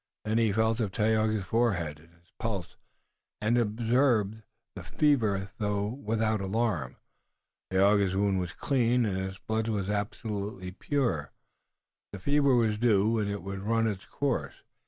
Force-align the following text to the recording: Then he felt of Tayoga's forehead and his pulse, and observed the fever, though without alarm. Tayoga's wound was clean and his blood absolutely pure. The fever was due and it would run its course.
Then 0.25 0.39
he 0.39 0.51
felt 0.51 0.79
of 0.79 0.91
Tayoga's 0.91 1.45
forehead 1.45 1.99
and 1.99 2.11
his 2.15 2.31
pulse, 2.39 2.75
and 3.39 3.55
observed 3.55 4.41
the 4.75 4.81
fever, 4.81 5.51
though 5.59 5.85
without 5.89 6.41
alarm. 6.41 6.95
Tayoga's 7.69 8.15
wound 8.15 8.39
was 8.39 8.51
clean 8.51 9.05
and 9.05 9.15
his 9.17 9.37
blood 9.37 9.69
absolutely 9.69 10.71
pure. 10.71 11.33
The 12.13 12.17
fever 12.17 12.55
was 12.55 12.79
due 12.79 13.19
and 13.19 13.29
it 13.29 13.43
would 13.43 13.59
run 13.61 13.85
its 13.85 14.05
course. 14.05 14.63